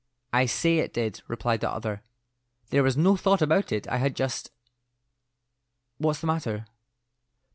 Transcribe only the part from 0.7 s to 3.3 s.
it did," replied the other. "There was no